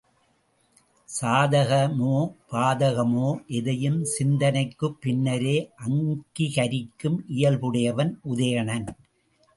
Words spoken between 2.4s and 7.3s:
பாதகமோ எதையும் சிந்தனைக்குப் பின்னரே அங்கிகரிக்கும்